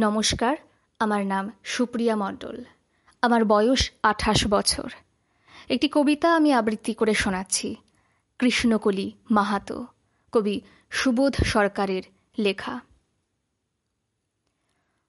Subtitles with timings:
[0.00, 0.56] নমস্কার,
[0.98, 2.64] আমার নাম সুপ্রিয়া মণ্ডল।
[3.22, 4.90] আমার বয়স আঠাশ বছর।
[5.68, 7.76] একটি কবিতা আমি আবৃত্তি করে শোনাচ্ছি।
[8.38, 9.86] কৃষ্ণকলি মাহাতো,
[10.32, 12.02] কবি সুবোধ সরকারের
[12.38, 12.80] লেখা।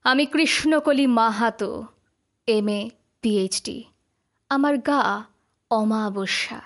[0.04, 1.86] আমি Krishnakali Mahato,
[2.48, 2.90] M A
[3.22, 3.84] PhD
[4.50, 5.24] আমার গা
[5.72, 6.62] অমাবস্যা,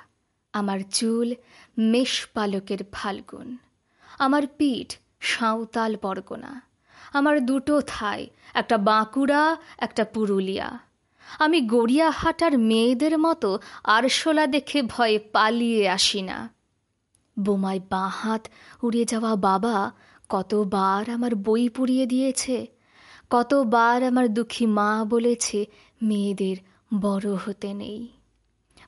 [0.54, 1.34] আমার চুল
[1.78, 3.58] মেষ পালকের ফাল্গুন,
[4.20, 6.73] আমার পিঠ সাঁওতাল পরগনা
[7.14, 10.80] আমার দুটো থাই, একটা বাঁকুড়া, একটা পুরুলিয়া।
[11.40, 16.50] আমি গড়িয়াহাটার মেয়েদের মতো আরশোলা দেখে ভয়ে পালিয়ে আসি না।
[17.40, 18.48] বোমায় বাঁ হাত
[18.84, 19.92] উড়িয়ে যাওয়া বাবা
[20.30, 22.68] কতবার আমার বই পুড়িয়ে দিয়েছে,
[23.30, 25.66] কতবার আমার দুঃখী মা বলেছে,
[26.02, 26.58] মেয়েদের
[27.02, 28.08] বড় হতে নেই।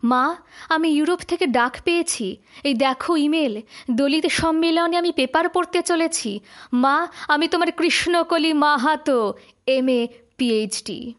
[0.06, 0.36] মা,
[0.70, 6.40] আমি ইউরোপ থেকে ডাক পেয়েছি। এই দেখো ইমেল। দলিত সম্মেলনে আমি পেপার পড়তে চলেছি।
[6.74, 9.34] মা, আমি তোমার Krishnakali Mahato,
[9.68, 11.14] M A, PhD.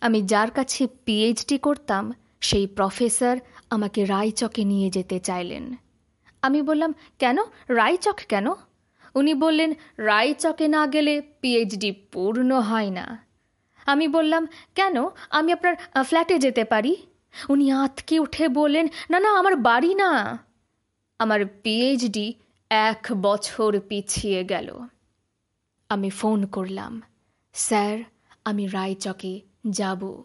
[0.00, 3.38] আমি যার কাছে পিএইচডি করতাম, সেই প্রফেসর
[3.70, 5.74] আমাকে রায়চকে নিয়ে যেতে চাইলেন।
[6.42, 7.38] আমি বললাম, কেন?
[7.68, 8.46] রায়চক কেন?
[9.14, 13.26] উনি বললেন, রায়চকে না গেলে পিএইচডি পূর্ণ হয় না।
[13.86, 14.96] আমি বললাম, কেন?
[15.30, 16.96] আমি আপনার ফ্ল্যাটে যেতে পারি?
[17.48, 20.38] উনি আঁতকে উঠে বললেন, না না, আমার বাড়ি না।
[21.18, 22.34] আমার পিএইচডি
[22.70, 24.78] এক বছর পিছিয়ে গেল।
[25.88, 27.02] আমি ফোন করলাম,
[27.52, 27.98] স্যার,
[28.44, 29.40] আমি রায়চকে
[29.70, 30.22] যাব।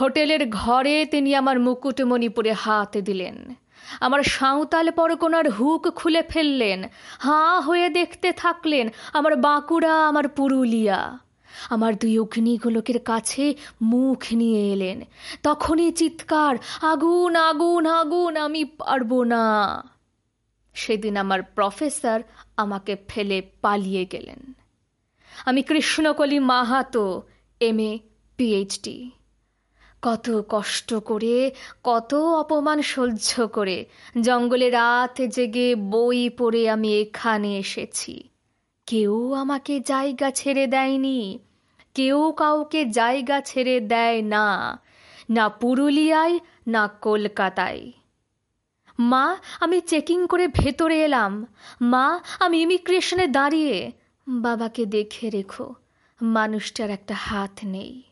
[0.00, 3.54] হোটেলের ঘরে তিনি আমার মুকুটমণিপুরে হাত দিলেন।
[4.00, 6.84] আমার সাঁওতাল পরগনার হুক খুলে ফেললেন,
[7.18, 11.18] হাঁ হয়ে দেখতে থাকলেন আমার বাঁকুড়া, আমার পুরুলিয়া।
[11.70, 15.00] আমার দুই অগ্নিগোলকের কাছে মুখ নিয়ে এলেন।
[15.42, 19.44] তখনই চিৎকার, আগুন আগুন আগুন, আমি পারব না।
[20.74, 22.22] সেদিন আমার প্রফেসর
[22.56, 24.52] আমাকে ফেলে পালিয়ে গেলেন।
[25.44, 27.22] আমি Krishnakali Mahato
[27.60, 27.98] M A
[28.36, 29.10] PhD
[30.02, 33.84] কত কষ্ট করে, কত অপমান সহ্য করে,
[34.20, 38.28] জঙ্গলে রাত জেগে বই পড়ে আমি এখানে এসেছি।
[38.86, 41.38] কেউ আমাকে জায়গা ছেড়ে দেয়নি,
[41.94, 44.78] কেউ কাউকে জায়গা ছেড়ে দেয় না
[45.30, 47.92] না পুরুলিয়ায়, না কলকাতায়।
[48.98, 51.46] মা, আমি চেকিং করে ভেতরে এলাম।
[51.82, 53.92] মা, আমি ইমিগ্রেশনে দাঁড়িয়ে।
[54.28, 55.74] বাবাকে দেখে রেখো,
[56.22, 58.02] মানুষটার একটা হাত নেই।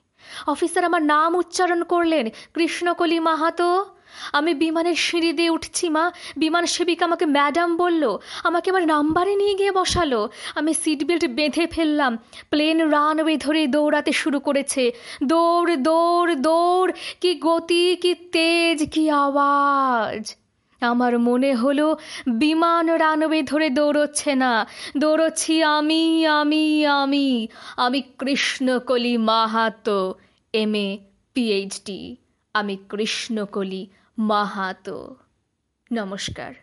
[0.47, 3.92] অফিসার আমার নাম উচ্চারণ করলেন, কৃষ্ণকলি মাহাতো।
[4.33, 6.05] আমি বিমানের সিঁড়ি দিয়ে উঠছি, মা।
[6.37, 11.67] বিমান সেবিকা আমাকে ম্যাডাম বলল, আমাকে আমার নাম্বারে নিয়ে গিয়ে বসালো। আমি সিট বেল্ট বেঁধে
[11.67, 12.19] ফেললাম।
[12.51, 14.93] প্লেন রানওয়ে ধরে দৌড়াতে শুরু করেছে।
[15.25, 20.35] দৌড় দৌড় দৌড়, কি গতি, কি তেজ, কি আওয়াজ।
[20.81, 21.97] আমার মনে হলো,
[22.29, 30.15] বিমান রানওয়ে ধরে দৌড়চ্ছে না। দৌড়চ্ছি আমি আমি আমি। আমি Krishnakali Mahato,
[30.53, 30.99] M A
[31.35, 32.17] PhD
[32.55, 33.87] আমি কৃষ্ণকলি
[34.19, 35.17] মাহাতো।
[35.93, 36.55] নমস্কার।